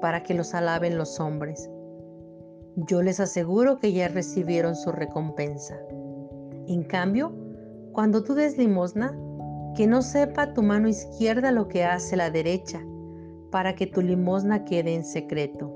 [0.00, 1.70] para que los alaben los hombres.
[2.86, 5.76] Yo les aseguro que ya recibieron su recompensa.
[6.66, 7.32] En cambio,
[7.92, 9.18] cuando tú des limosna,
[9.74, 12.80] que no sepa tu mano izquierda lo que hace la derecha,
[13.50, 15.74] para que tu limosna quede en secreto.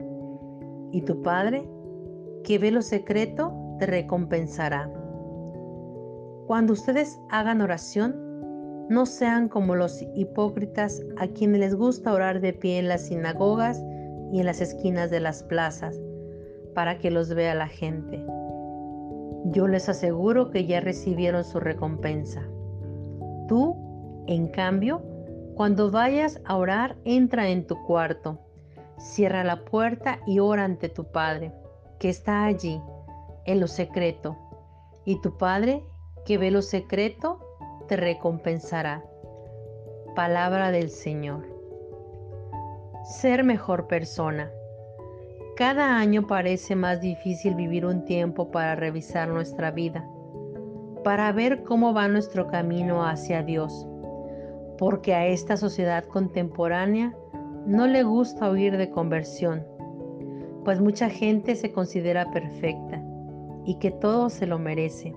[0.92, 1.68] Y tu Padre,
[2.44, 4.90] que ve lo secreto, te recompensará.
[6.46, 8.14] Cuando ustedes hagan oración,
[8.88, 13.82] no sean como los hipócritas a quienes les gusta orar de pie en las sinagogas
[14.32, 16.00] y en las esquinas de las plazas,
[16.74, 18.24] para que los vea la gente.
[19.44, 22.42] Yo les aseguro que ya recibieron su recompensa.
[23.46, 25.02] Tú, en cambio,
[25.54, 28.38] cuando vayas a orar, entra en tu cuarto,
[28.98, 31.52] cierra la puerta y ora ante tu Padre,
[31.98, 32.80] que está allí,
[33.44, 34.38] en lo secreto.
[35.04, 35.84] Y tu Padre,
[36.24, 37.38] que ve lo secreto,
[37.86, 39.04] te recompensará.
[40.14, 41.51] Palabra del Señor
[43.04, 44.52] ser mejor persona.
[45.56, 50.08] Cada año parece más difícil vivir un tiempo para revisar nuestra vida,
[51.02, 53.88] para ver cómo va nuestro camino hacia Dios,
[54.78, 57.12] porque a esta sociedad contemporánea
[57.66, 59.66] no le gusta oír de conversión,
[60.64, 63.02] pues mucha gente se considera perfecta
[63.64, 65.12] y que todo se lo merece.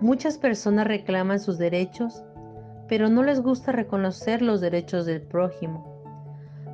[0.00, 2.24] Muchas personas reclaman sus derechos,
[2.88, 5.93] pero no les gusta reconocer los derechos del prójimo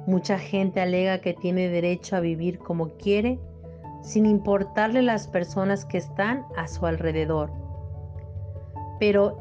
[0.06, 3.38] Mucha gente alega que tiene derecho a vivir como quiere,
[4.02, 7.50] sin importarle las personas que están a su alrededor.
[8.98, 9.36] Pero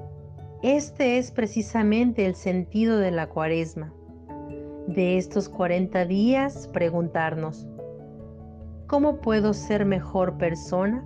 [0.62, 3.94] este es precisamente el sentido de la cuaresma.
[4.88, 7.68] De estos 40 días, preguntarnos,
[8.88, 11.06] ¿cómo puedo ser mejor persona?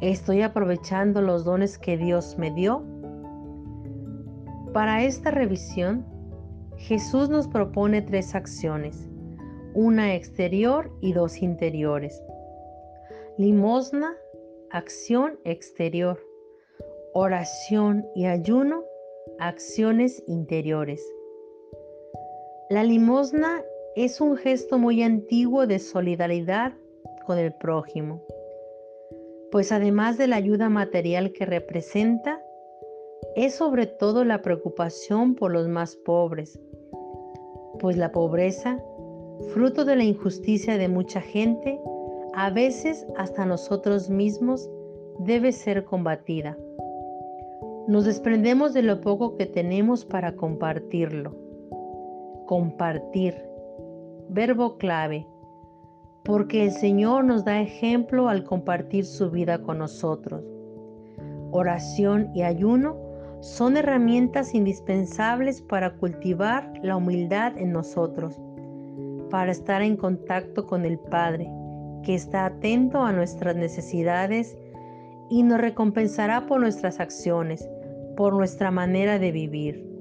[0.00, 2.82] ¿Estoy aprovechando los dones que Dios me dio?
[4.74, 6.04] Para esta revisión,
[6.86, 9.08] Jesús nos propone tres acciones,
[9.72, 12.22] una exterior y dos interiores.
[13.38, 14.14] Limosna,
[14.70, 16.20] acción exterior.
[17.14, 18.84] Oración y ayuno,
[19.38, 21.02] acciones interiores.
[22.68, 23.64] La limosna
[23.96, 26.74] es un gesto muy antiguo de solidaridad
[27.24, 28.22] con el prójimo,
[29.50, 32.42] pues además de la ayuda material que representa,
[33.36, 36.58] es sobre todo la preocupación por los más pobres,
[37.80, 38.78] pues la pobreza,
[39.52, 41.80] fruto de la injusticia de mucha gente,
[42.34, 44.68] a veces hasta nosotros mismos,
[45.18, 46.56] debe ser combatida.
[47.86, 51.36] Nos desprendemos de lo poco que tenemos para compartirlo.
[52.46, 53.34] Compartir,
[54.28, 55.26] verbo clave,
[56.24, 60.42] porque el Señor nos da ejemplo al compartir su vida con nosotros.
[61.50, 62.96] Oración y ayuno
[63.44, 68.40] son herramientas indispensables para cultivar la humildad en nosotros,
[69.30, 71.46] para estar en contacto con el Padre,
[72.04, 74.56] que está atento a nuestras necesidades
[75.28, 77.68] y nos recompensará por nuestras acciones,
[78.16, 79.93] por nuestra manera de vivir.